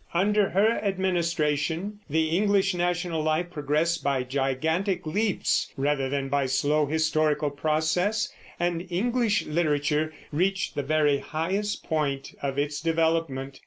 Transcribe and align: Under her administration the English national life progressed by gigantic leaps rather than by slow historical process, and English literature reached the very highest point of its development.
Under 0.15 0.49
her 0.49 0.79
administration 0.83 1.99
the 2.09 2.29
English 2.35 2.73
national 2.73 3.21
life 3.21 3.51
progressed 3.51 4.03
by 4.03 4.23
gigantic 4.23 5.05
leaps 5.05 5.71
rather 5.77 6.09
than 6.09 6.27
by 6.27 6.47
slow 6.47 6.87
historical 6.87 7.51
process, 7.51 8.33
and 8.59 8.87
English 8.91 9.45
literature 9.45 10.11
reached 10.31 10.73
the 10.73 10.81
very 10.81 11.19
highest 11.19 11.83
point 11.83 12.33
of 12.41 12.57
its 12.57 12.81
development. 12.81 13.59